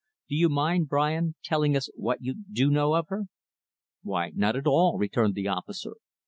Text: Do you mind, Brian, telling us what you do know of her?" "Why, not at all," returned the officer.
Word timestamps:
Do 0.29 0.35
you 0.35 0.49
mind, 0.49 0.89
Brian, 0.89 1.35
telling 1.43 1.77
us 1.77 1.87
what 1.93 2.23
you 2.23 2.43
do 2.51 2.71
know 2.71 2.95
of 2.95 3.09
her?" 3.09 3.25
"Why, 4.01 4.31
not 4.33 4.55
at 4.55 4.65
all," 4.65 4.97
returned 4.97 5.35
the 5.35 5.47
officer. 5.47 5.93